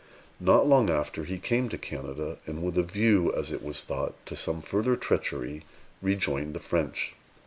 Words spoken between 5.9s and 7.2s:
rejoined the French.